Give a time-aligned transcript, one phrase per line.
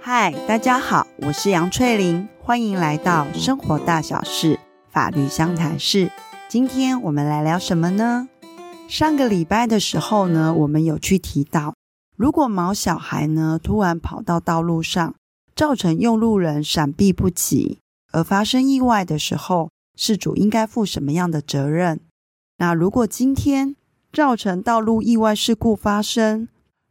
[0.00, 4.58] 嗨，大家好，我是杨翠玲，欢迎来到生活大小事
[4.90, 6.10] 法律相谈室。
[6.48, 8.28] 今天我们来聊什么呢？
[8.88, 11.74] 上个礼拜的时候呢，我们有去提到，
[12.16, 15.14] 如果毛小孩呢突然跑到道路上，
[15.54, 17.78] 造成用路人闪避不及
[18.12, 19.70] 而发生意外的时候，
[20.02, 22.00] 事主应该负什么样的责任？
[22.56, 23.76] 那如果今天
[24.10, 26.48] 造成道路意外事故发生，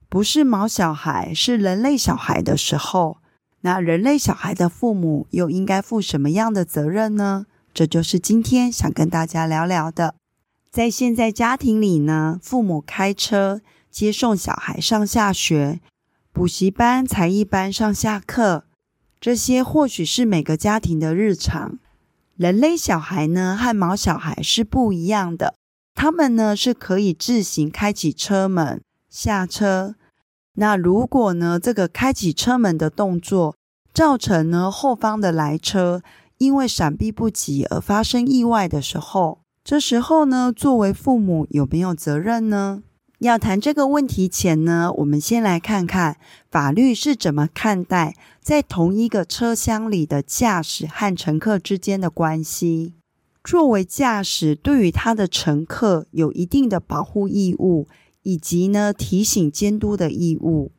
[0.08, 3.18] 不是毛小孩，是人类小孩的时候，
[3.62, 7.48] 那人类小孩的父母又应该负什么样的责任呢？
[7.74, 10.14] 这就是今天想跟大家聊聊的。
[10.70, 15.80] 在现在家庭里呢，父母开车接送小孩上下学、
[16.32, 18.66] 补习班、才艺班上下课，
[19.20, 21.80] 这些或许是每个家庭的日常。
[22.40, 25.56] 人类小孩呢，和毛小孩是不一样的，
[25.94, 29.96] 他们呢是可以自行开启车门下车。
[30.54, 33.58] 那如果呢，这个开启车门的动作
[33.94, 36.02] 造成呢后方的来车
[36.38, 42.84] 因为闪避不及而发生意外的时候，这时候呢，作为父母有没有责任呢？
[43.20, 46.18] 要谈这个问题前呢，我们先来看看
[46.52, 52.94] 法律是怎么看待在同一个车厢里的驾驶和乘客之间的关系。
[53.44, 57.88] 作为驾驶，对于他的乘客有一定的保护义务。
[58.22, 60.74] 以及呢，提醒监督的义务。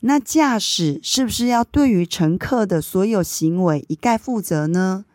[0.00, 5.06] 那驾驶是不是要对于乘客的所有行为一概负责呢？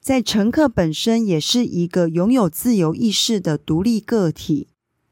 [0.00, 4.68] 在乘客本身也是一个拥有自由意识的独立个体，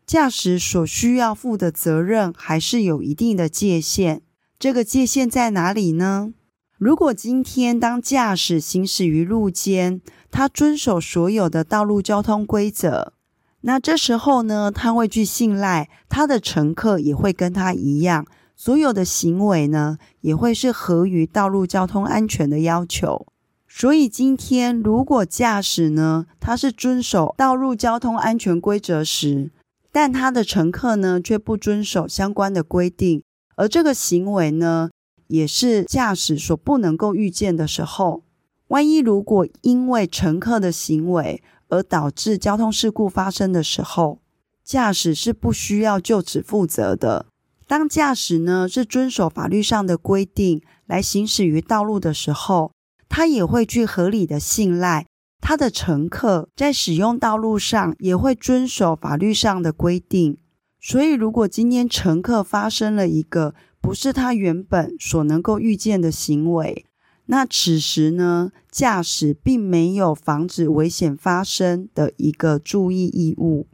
[0.07, 4.23] 驾驶所需要负的责任还是有一定的界限。
[4.59, 6.33] 这个界限在哪里呢？
[6.77, 13.15] 如果今天当驾驶行驶于路间，他遵守所有的道路交通规则。
[13.63, 23.27] 那这时候呢，他会去信赖他的乘客也会跟他一样，所有的行为呢也会是合于道路交通安全的要求。
[23.67, 29.51] 所以今天如果驾驶呢，他是遵守道路交通安全规则时，
[29.95, 33.23] 但他的乘客呢却不遵守相关的规定，
[33.55, 34.91] 而这个行为呢
[35.29, 38.25] 也是驾驶所不能够预见的时候，
[38.67, 44.19] 万一如果因为乘客的行为，而导致交通事故发生的时候，
[44.65, 47.27] 驾驶是不需要就此负责的。
[47.69, 52.73] 当驾驶呢是遵守法律上的规定来行驶于道路的时候，
[53.09, 55.07] 他也会去合理的信赖
[55.47, 60.39] 他的乘客在使用道路上也会遵守法律上的规定。
[60.81, 66.87] 所以，如果今天乘客发生了一个不是他原本所能够预见的行为，
[67.27, 73.67] 那此时呢，驾驶并没有防止危险发生的一个注意义务。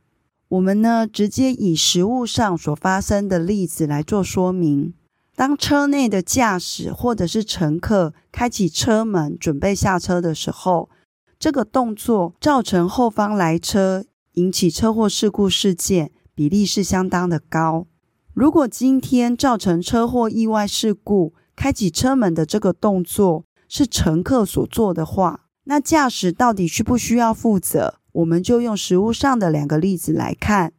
[0.48, 4.92] 我们呢，直接以实物上所发生的例子来做说明。
[5.36, 10.90] 当车内的驾驶或者是乘客开启车门准备下车的时候，
[11.40, 17.86] 这个动作造成后方来车引起车祸事故事件比例是相当的高。
[18.34, 27.94] 如果今天造成车祸意外事故，开启车门的这个动作是乘客所做的话，那驾驶到底需不需要负责？
[28.12, 30.74] 我们就用实物上的两个例子来看。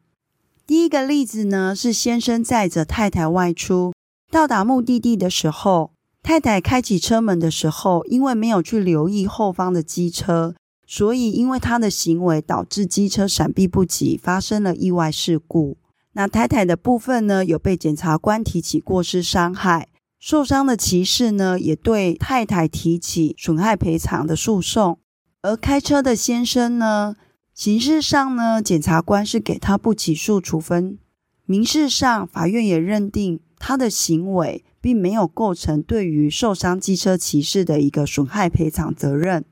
[0.68, 3.94] 第一个例子呢，是先生载着太太外出，
[4.30, 5.94] 到达目的地的时候，
[6.24, 10.56] 太太开启车门的时候，因为没有去留意后方的机车，
[10.86, 15.78] 所以因为他的行为导致机车闪避不及，发生了意外事故。
[16.14, 19.88] 那太太的部分呢，有被检察官提起过失伤害。
[20.20, 25.00] 受伤的骑士呢，也对太太提起损害赔偿的诉讼，
[25.42, 27.16] 而开车的先生呢，
[27.56, 30.98] 刑事上呢，检察官是给他不起诉处分；
[31.46, 39.46] 民事上，法院也认定他的行为并没有构成对于受伤机车骑士的一个损害赔偿责任。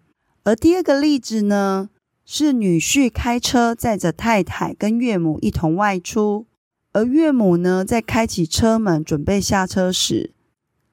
[0.44, 1.90] 而第二个例子呢，
[2.26, 6.48] 是女婿开车载着太太跟岳母一同外出，
[6.92, 10.34] 而岳母呢，在开启车门准备下车时，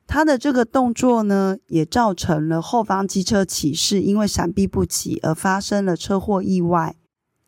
[0.06, 6.94] 他的这个动作呢，也造成了后方机车骑士因为闪避不及而发生了车祸意外。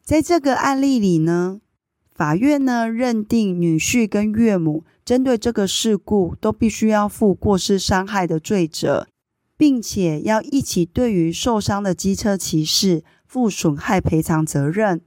[0.02, 1.60] 在这个案例里呢，
[2.14, 9.08] 法院呢认定女婿跟岳母针对这个事故都必须要负过失伤害的罪责，
[9.56, 15.00] 并且要一起对于受伤的机车骑士负损害赔偿责任。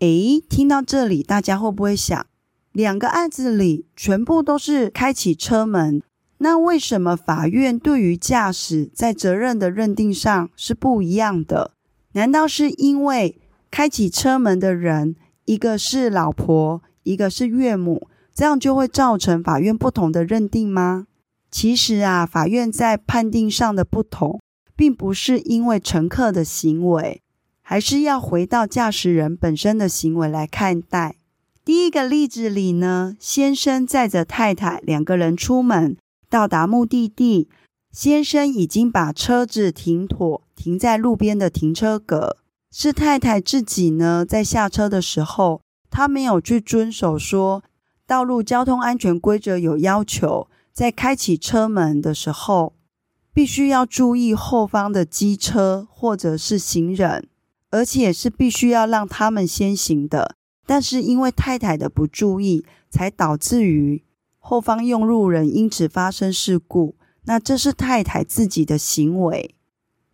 [0.00, 2.26] 诶，听到这里，大家会不会想，
[2.72, 6.02] 两个案子里全部都是开启车门？
[6.38, 11.70] 那为什么法院对于驾驶在责任的认定上是不一样的？
[12.14, 13.38] 难道是因为
[13.70, 15.14] 开启车门的人，
[15.44, 21.06] 一个是老婆，一个是岳母，这样就会造成法院不同的认定吗？
[21.50, 24.40] 其实啊，法院在判定上的不同，
[24.74, 27.22] 并不是因为乘客的行为，
[27.62, 31.14] 还是要回到驾驶人本身的行为来看待。
[31.64, 35.96] 第一个例子里呢，先生载着太太两个人出门，
[36.28, 37.48] 到达目的地，
[37.92, 42.38] 先生已经把车子停妥，停在路边的停车格。
[42.72, 47.62] 是太太自己呢，在下车的时候，她没有去遵守说
[48.06, 50.48] 道路交通安全规则有要求。
[50.72, 52.74] 在开启车门的时候，
[53.32, 57.28] 必须要注意后方的机车或者是行人，
[57.70, 60.34] 而且是必须要让他们先行的。
[60.66, 64.02] 但是因为太太的不注意，才导致于
[64.38, 66.96] 后方用路人因此发生事故。
[67.26, 69.54] 那这是太太自己的行为，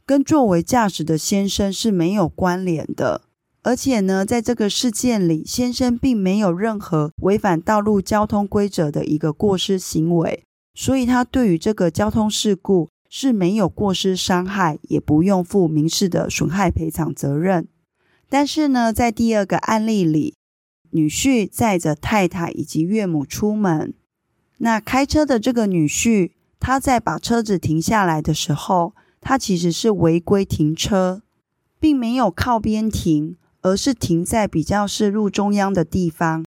[0.05, 3.23] 跟作为驾驶的先生是没有关联的。
[3.63, 10.45] 而且呢，在这个事件里，先生并没有任何违反道路交通规则的一个过失行为。
[10.75, 17.69] 所以，他对于这个交通事故是没有过失伤害，也不用负民事的损害赔偿责任。
[18.31, 20.37] 但是呢，在第二个案例里，
[20.93, 23.93] 女婿载着太太以及岳母出门，
[24.59, 31.23] 那开车的这个女婿，他在把车子停下来的时候，他其实是违规停车，
[31.79, 36.45] 并没有靠边停，而是停在比较是路中央的地方。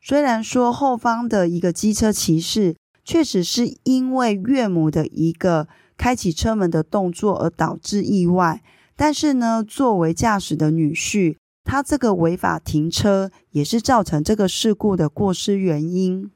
[0.00, 2.76] 虽然说后方的一个机车骑士。
[3.08, 8.60] 确实是因为岳母的一个开启车门的动作而导致意外，
[8.96, 16.28] 但是呢，作为驾驶的女婿，他这个违法停车也是造成这个事故的过失原因。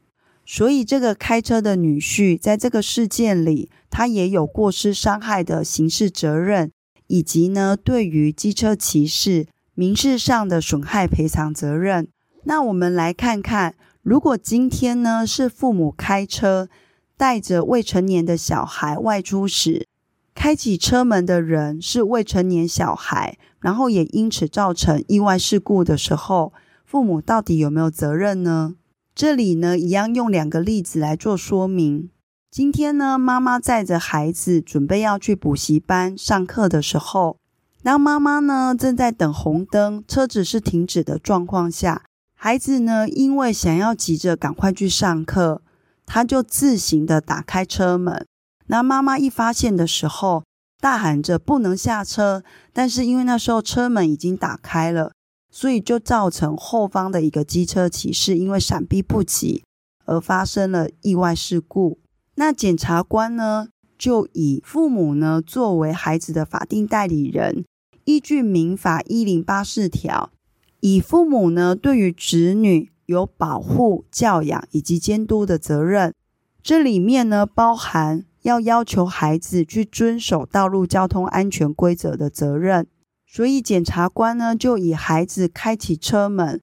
[0.47, 6.71] 所以，这个开车的女婿在这个事件里，他也有过失伤害的刑事责任，
[7.09, 9.49] 以及呢，对于机车骑士
[9.81, 12.09] 民事上的损害赔偿责任。
[12.45, 13.77] 那我们来看看。
[14.03, 16.69] 如果今天呢，是父母开车
[17.17, 19.87] 带着未成年的小孩外出时，
[20.35, 26.53] 开启车门的人是未成年小孩，然后也因此造成意外事故的时候，
[26.85, 28.75] 父母到底有没有责任呢？
[29.15, 32.11] 这里呢，一样用两个例子来做说明。
[32.51, 37.39] 今天呢，妈妈载着孩子准备要去补习班上课的时候，
[37.83, 42.05] 当妈妈呢正在等红灯，车子是停止的状况下。
[42.35, 45.63] 孩子呢，因为想要急着赶快去上课，
[46.05, 48.27] 他就自行的打开车门。
[48.67, 50.45] 那妈妈一发现的时候，
[50.79, 52.43] 大喊着不能下车，
[52.73, 55.13] 但是因为那时候车门已经打开了，
[55.51, 59.65] 所以就造成后方的一个机车骑士因为闪避不及
[60.05, 61.99] 而发生了意外事故。
[62.35, 63.69] 那检察官呢，
[63.99, 67.67] 就以父母呢作为孩子的法定代理人，
[68.11, 70.33] 依据民法一零八四条。
[70.81, 76.13] 以父母呢，对于子女有保护、教养以及监督的责任，
[76.61, 82.89] 这里面呢包含要要求孩子去遵守道路交通安全规则的责任。
[83.29, 86.61] 所以检察官呢就以孩子开启车门，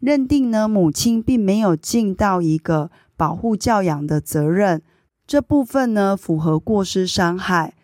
[0.00, 4.82] 认定呢母亲并没有尽到一个保护教养的责任，
[5.24, 7.74] 这部分呢符合过失伤害，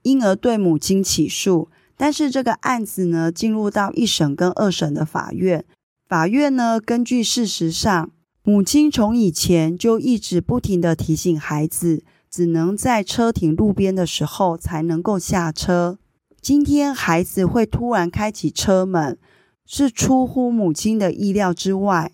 [0.00, 1.68] 因而对母亲起诉。
[1.96, 5.64] 但是这个案子呢，进入到一审跟二审的法院。
[6.08, 8.10] 法院呢，根据事实上，
[8.42, 15.98] 母亲从以前就一直不停地提醒孩子，只能在车停路边的时候才能够下车。
[16.40, 19.16] 今天孩子会突然开启车门，
[19.64, 22.12] 是出乎母亲的意料之外。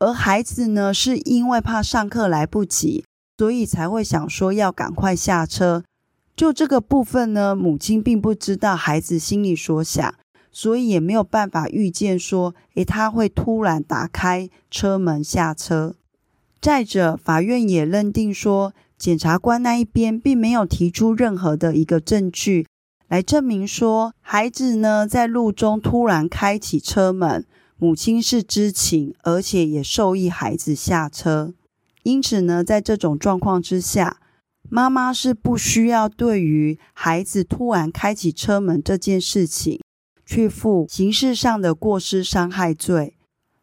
[0.00, 3.04] 而孩子呢，是因为怕上课来不及，
[3.36, 5.84] 所以才会想说要赶快下车。
[6.38, 10.14] 就这个部分呢，母亲并不知道孩子心里所想，
[10.52, 15.96] 所以也没有办法预见说，诶，他会突然打开车门下车。
[16.60, 22.68] 再者，法院也认定说，检察官那一边并没有提出任何的一个证据
[23.08, 27.44] 来证明说，孩子呢在路中突然开启车门，
[27.78, 31.52] 母亲是知情，而且也授意孩子下车。
[32.04, 34.18] 因此呢，在这种状况之下。
[34.70, 39.80] 妈妈是不需要对于孩子突然开启车门这件事情
[40.26, 43.16] 去负刑事上的过失伤害罪，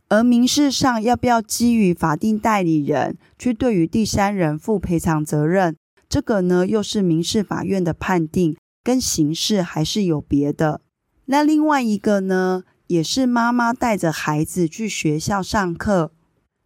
[0.09, 5.75] 而民事上要不要基于法定代理人去对于第三人负赔偿责任，
[6.09, 10.81] 这个呢又是民事法院的判定，跟刑事还是有别的。
[11.25, 16.11] 那另外一个呢，也是妈妈带着孩子去学校上课。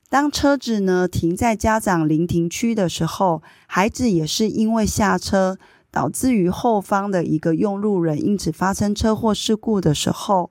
[0.10, 5.60] 当车子呢停在家长临停区的时候，孩子也是因为下车，
[5.92, 10.50] 导致于后方的一个用路人因此发生车祸事故的时候，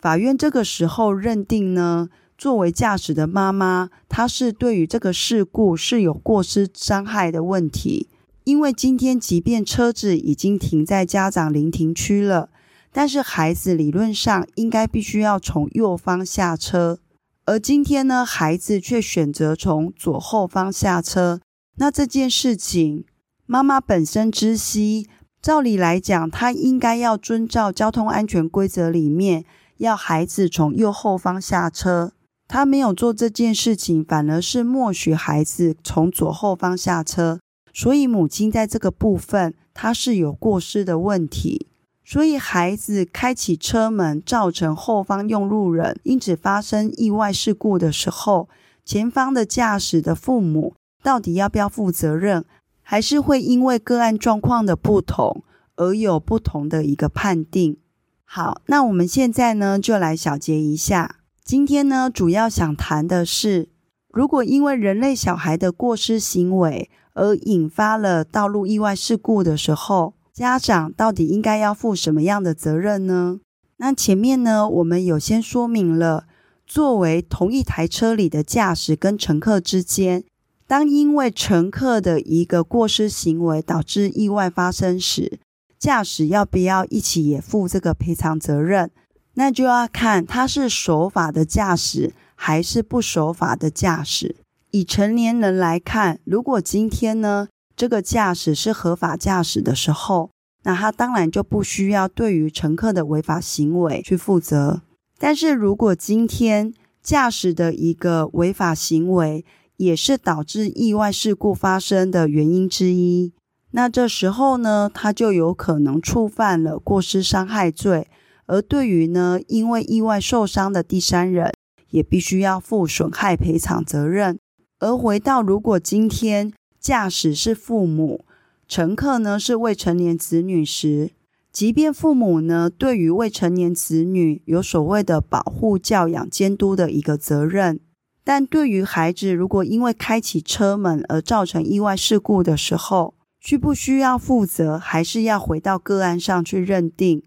[0.00, 8.08] 法院这个时候认定呢，作为驾驶的妈妈，她是对于这个事故是有过失伤害的问题。
[8.42, 12.48] 因为今天即便车子已经停在家长临停区了，
[12.92, 16.98] 但是孩子理论上应该必须要从右方下车，
[17.46, 21.40] 而今天呢，孩子却选择从左后方下车。
[21.76, 23.04] 那这件事情，
[23.46, 25.08] 妈妈本身知悉，
[25.40, 29.44] 照理来讲，她应该要遵照交通安全规则里面，
[29.76, 32.12] 要孩子从右后方下车。
[32.48, 37.38] 她没有做这件事情，反而是默许孩子从左后方下车。
[37.72, 41.68] 所以母亲在这个部分，她是有过失的问题。
[42.08, 48.48] 所以孩子开启车门，造成后方用路人因此发生意外事故的时候，
[48.84, 52.44] 前方的驾驶的父母到底要不要负责任，
[52.80, 55.42] 还是会因为个案状况的不同
[55.74, 57.76] 而有不同的一个判定？
[58.24, 61.16] 好，那我们现在呢，就来小结一下。
[61.42, 63.68] 今天呢，主要想谈的是，
[64.12, 73.40] 如果因为人类小孩的过失行为，而引发了道路意外事故的时候，家长到底应该要负什么样的责任呢？
[73.78, 76.26] 那前面呢，我们有先说明了，
[76.66, 80.24] 作为同一台车里的驾驶跟乘客之间，
[80.66, 85.40] 当因为乘客的一个过失行为导致意外发生时，
[85.78, 88.90] 驾驶要不要一起也负这个赔偿责任？
[89.36, 94.36] 那就要看他是守法的驾驶还是不守法的驾驶。
[94.70, 100.30] 以成年人来看，如果今天呢，这个驾驶是合法驾驶的时候，
[100.62, 104.80] 那他当然就不需要对于乘客的违法行为去负责。
[105.18, 109.44] 但是如果今天驾驶的一个违法行为
[109.76, 113.34] 也是导致意外事故发生的原因之一，
[113.72, 118.08] 那这时候呢，他就有可能触犯了过失伤害罪，
[118.46, 121.52] 而对于呢，因为意外受伤的第三人，
[121.90, 124.38] 也必须要负损害赔偿责任。
[124.78, 126.52] 而回到，如果今天
[126.86, 128.24] 驾驶是父母，
[128.68, 131.10] 乘客呢是未成年子女时，
[131.50, 137.80] 即便父母呢对于未成年子女有所谓的保护、教养、监督的一个责任，
[138.22, 147.24] 但对于孩子，如果因为开启车门而造成意外事故的时候，需不需要负责，还是要回到个案上去认定。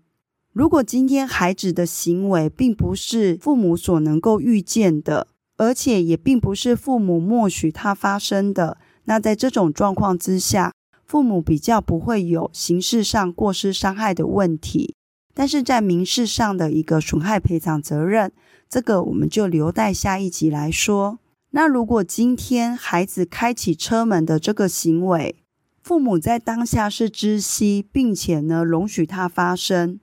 [0.54, 8.78] 如果今天孩子的行为并不是父母所能够预见的，而且也并不是父母默许他发生的。
[9.10, 10.72] 那在这种状况之下，
[11.04, 14.94] 父母比较不会有刑事上过失伤害的问题，
[15.34, 18.32] 但是在民事上的一个损害赔偿责任，
[18.70, 21.18] 这个我们就留待下一集来说。
[21.50, 25.38] 那如果今天孩子开启车门的这个行为，
[25.82, 30.00] 父母在当下是知悉，并且呢容许它发生，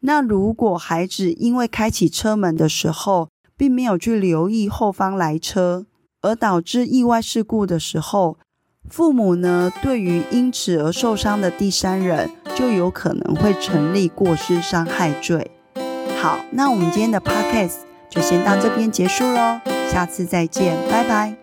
[0.00, 5.86] 那如果孩子因为开启车门的时候，并没有去留意后方来车，
[6.22, 8.36] 而导致意外事故的时候，
[8.90, 15.50] 父母呢，对于因此而受伤的第三人，就有可能会成立过失伤害罪。
[16.20, 17.76] 好，那我们今天的 podcast
[18.08, 21.36] 就先到这边结束喽，下次再见，拜拜。